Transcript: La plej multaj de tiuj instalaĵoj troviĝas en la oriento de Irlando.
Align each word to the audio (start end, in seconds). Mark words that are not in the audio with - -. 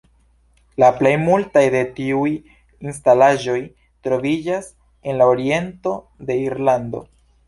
La 0.83 0.87
plej 0.99 1.09
multaj 1.25 1.61
de 1.73 1.81
tiuj 1.99 2.31
instalaĵoj 2.85 3.57
troviĝas 4.07 4.71
en 5.11 5.21
la 5.21 5.29
oriento 5.35 5.95
de 6.31 6.39
Irlando. 6.47 7.03